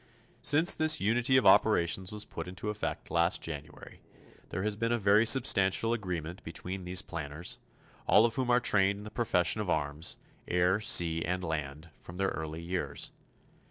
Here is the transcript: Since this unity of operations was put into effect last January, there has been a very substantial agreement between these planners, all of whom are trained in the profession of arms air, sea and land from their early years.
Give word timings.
Since 0.41 0.73
this 0.73 0.99
unity 0.99 1.37
of 1.37 1.45
operations 1.45 2.11
was 2.11 2.25
put 2.25 2.47
into 2.47 2.71
effect 2.71 3.11
last 3.11 3.39
January, 3.39 4.01
there 4.49 4.63
has 4.63 4.75
been 4.75 4.91
a 4.91 4.97
very 4.97 5.27
substantial 5.27 5.93
agreement 5.93 6.43
between 6.43 6.85
these 6.85 7.03
planners, 7.03 7.59
all 8.07 8.25
of 8.25 8.33
whom 8.33 8.49
are 8.49 8.59
trained 8.59 8.97
in 8.97 9.03
the 9.03 9.11
profession 9.11 9.61
of 9.61 9.69
arms 9.69 10.17
air, 10.47 10.79
sea 10.81 11.23
and 11.23 11.43
land 11.43 11.91
from 11.99 12.17
their 12.17 12.29
early 12.29 12.63
years. 12.63 13.11